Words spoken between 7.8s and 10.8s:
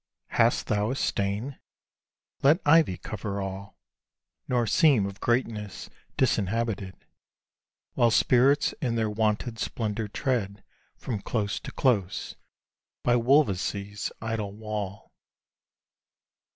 While spirits in their wonted splendour tread